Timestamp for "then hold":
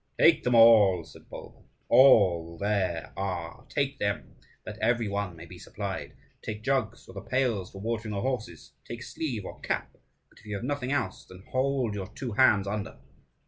11.25-11.93